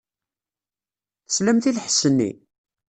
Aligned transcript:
Teslamt 1.27 1.65
i 1.69 1.71
lḥess-nni? 1.75 2.31